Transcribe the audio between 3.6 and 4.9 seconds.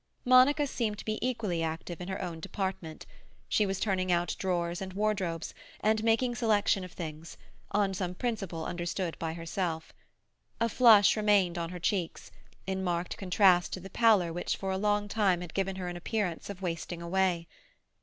was turning out drawers